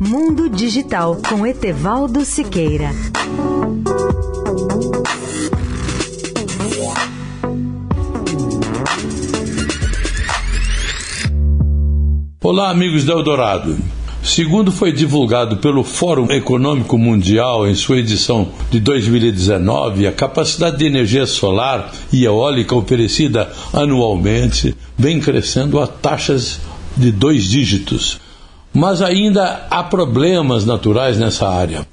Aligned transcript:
Mundo 0.00 0.48
Digital 0.48 1.16
com 1.28 1.46
Etevaldo 1.46 2.24
Siqueira. 2.24 2.90
Olá, 12.42 12.70
amigos 12.70 13.04
da 13.04 13.12
Eldorado. 13.12 13.78
Segundo 14.24 14.72
foi 14.72 14.90
divulgado 14.90 15.58
pelo 15.58 15.84
Fórum 15.84 16.32
Econômico 16.32 16.98
Mundial 16.98 17.64
em 17.64 17.76
sua 17.76 17.98
edição 17.98 18.48
de 18.72 18.80
2019, 18.80 20.08
a 20.08 20.12
capacidade 20.12 20.78
de 20.78 20.84
energia 20.84 21.26
solar 21.26 21.92
e 22.12 22.24
eólica 22.24 22.74
oferecida 22.74 23.52
anualmente 23.72 24.76
vem 24.98 25.20
crescendo 25.20 25.78
a 25.78 25.86
taxas 25.86 26.60
de 26.96 27.12
dois 27.12 27.44
dígitos. 27.44 28.25
Mas 28.76 29.00
ainda 29.00 29.66
há 29.70 29.82
problemas 29.82 30.66
naturais 30.66 31.18
nessa 31.18 31.48
área. 31.48 31.88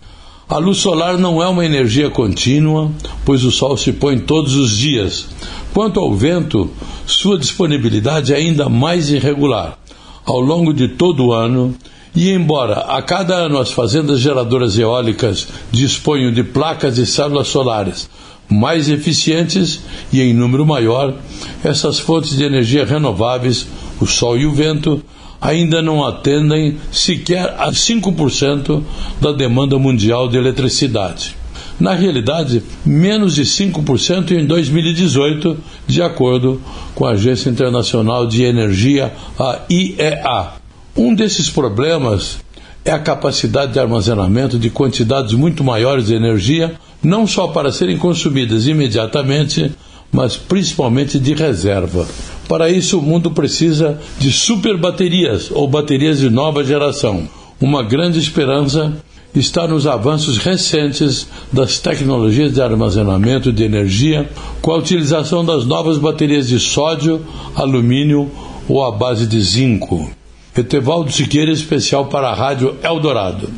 A 0.49 0.57
luz 0.57 0.79
solar 0.79 1.17
não 1.17 1.41
é 1.41 1.47
uma 1.47 1.65
energia 1.65 2.09
contínua, 2.09 2.91
pois 3.23 3.45
o 3.45 3.51
sol 3.51 3.77
se 3.77 3.93
põe 3.93 4.19
todos 4.19 4.57
os 4.57 4.77
dias. 4.77 5.27
Quanto 5.73 5.97
ao 5.97 6.13
vento, 6.13 6.69
sua 7.07 7.39
disponibilidade 7.39 8.33
é 8.33 8.35
ainda 8.35 8.67
mais 8.67 9.09
irregular. 9.09 9.79
Ao 10.25 10.41
longo 10.41 10.73
de 10.73 10.89
todo 10.89 11.27
o 11.27 11.31
ano, 11.31 11.73
e 12.13 12.29
embora 12.31 12.79
a 12.81 13.01
cada 13.01 13.33
ano 13.33 13.59
as 13.59 13.71
fazendas 13.71 14.19
geradoras 14.19 14.77
eólicas 14.77 15.47
disponham 15.71 16.33
de 16.33 16.43
placas 16.43 16.95
de 16.95 17.05
células 17.05 17.47
solares 17.47 18.09
mais 18.49 18.89
eficientes 18.89 19.79
e 20.11 20.21
em 20.21 20.33
número 20.33 20.65
maior, 20.65 21.15
essas 21.63 21.97
fontes 21.97 22.35
de 22.35 22.43
energia 22.43 22.85
renováveis, 22.85 23.65
o 24.01 24.05
sol 24.05 24.37
e 24.37 24.45
o 24.45 24.51
vento, 24.51 25.01
ainda 25.43 25.81
não 25.81 26.05
atendem 26.05 26.77
sequer 26.89 27.53
a 27.59 27.69
5% 27.69 28.81
da 29.19 29.33
demanda 29.33 29.77
mundial 29.77 30.29
de 30.29 30.37
eletricidade. 30.37 31.35
Na 31.77 31.93
realidade, 31.93 32.63
menos 32.85 33.35
de 33.35 33.43
5% 33.43 34.31
em 34.31 34.45
2018, 34.45 35.57
de 35.85 36.01
acordo 36.01 36.61
com 36.95 37.05
a 37.05 37.11
Agência 37.11 37.49
Internacional 37.49 38.25
de 38.25 38.43
Energia, 38.43 39.11
a 39.37 39.59
IEA. 39.69 40.53
Um 40.95 41.13
desses 41.13 41.49
problemas 41.49 42.37
é 42.85 42.91
a 42.91 42.99
capacidade 42.99 43.73
de 43.73 43.79
armazenamento 43.79 44.57
de 44.57 44.69
quantidades 44.69 45.33
muito 45.33 45.63
maiores 45.63 46.05
de 46.05 46.15
energia, 46.15 46.75
não 47.01 47.27
só 47.27 47.47
para 47.47 47.71
serem 47.71 47.97
consumidas 47.97 48.65
imediatamente, 48.65 49.71
mas 50.11 50.37
principalmente 50.37 51.19
de 51.19 51.33
reserva. 51.33 52.07
Para 52.47 52.69
isso, 52.69 52.99
o 52.99 53.01
mundo 53.01 53.31
precisa 53.31 53.99
de 54.19 54.31
superbaterias 54.31 55.49
ou 55.51 55.67
baterias 55.67 56.19
de 56.19 56.29
nova 56.29 56.63
geração. 56.63 57.27
Uma 57.59 57.81
grande 57.81 58.19
esperança 58.19 58.93
está 59.33 59.67
nos 59.67 59.87
avanços 59.87 60.37
recentes 60.37 61.27
das 61.51 61.79
tecnologias 61.79 62.53
de 62.53 62.61
armazenamento 62.61 63.51
de 63.51 63.63
energia 63.63 64.29
com 64.61 64.71
a 64.71 64.77
utilização 64.77 65.43
das 65.43 65.65
novas 65.65 65.97
baterias 65.97 66.47
de 66.47 66.59
sódio, 66.59 67.25
alumínio 67.55 68.29
ou 68.67 68.83
à 68.83 68.91
base 68.91 69.25
de 69.25 69.41
zinco. 69.41 70.09
Etevaldo 70.55 71.11
Siqueira, 71.11 71.51
especial 71.51 72.05
para 72.05 72.29
a 72.29 72.35
Rádio 72.35 72.75
Eldorado. 72.83 73.49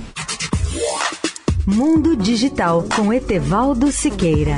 Mundo 1.67 2.15
Digital 2.15 2.85
com 2.95 3.11
Etevaldo 3.11 3.91
Siqueira. 3.91 4.57